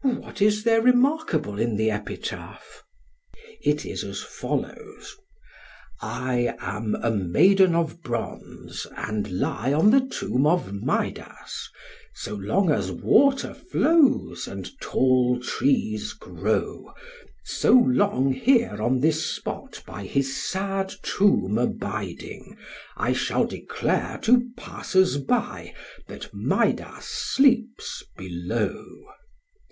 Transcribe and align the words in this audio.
PHAEDRUS: 0.00 0.24
What 0.24 0.40
is 0.40 0.64
there 0.64 0.80
remarkable 0.80 1.58
in 1.58 1.76
the 1.76 1.90
epitaph? 1.90 2.82
SOCRATES: 3.42 3.56
It 3.60 3.84
is 3.84 4.04
as 4.04 4.22
follows: 4.22 5.16
'I 6.00 6.54
am 6.60 6.94
a 7.02 7.10
maiden 7.10 7.74
of 7.74 8.00
bronze 8.00 8.86
and 8.96 9.30
lie 9.30 9.70
on 9.74 9.90
the 9.90 10.00
tomb 10.00 10.46
of 10.46 10.72
Midas; 10.72 11.68
So 12.14 12.36
long 12.36 12.70
as 12.70 12.90
water 12.90 13.52
flows 13.52 14.46
and 14.48 14.70
tall 14.80 15.40
trees 15.42 16.14
grow, 16.14 16.94
So 17.44 17.72
long 17.72 18.32
here 18.32 18.80
on 18.80 19.00
this 19.00 19.26
spot 19.26 19.82
by 19.86 20.04
his 20.04 20.34
sad 20.42 20.90
tomb 21.02 21.58
abiding, 21.58 22.56
I 22.96 23.12
shall 23.12 23.44
declare 23.44 24.18
to 24.22 24.48
passers 24.56 25.18
by 25.18 25.74
that 26.06 26.30
Midas 26.32 27.04
sleeps 27.06 28.04
below.' 28.16 28.76